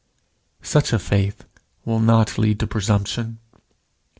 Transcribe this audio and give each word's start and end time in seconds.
Such 0.63 0.93
a 0.93 0.97
faith 0.97 1.43
will 1.85 1.99
not 1.99 2.39
lead 2.39 2.59
to 2.61 2.65
presumption. 2.65 3.37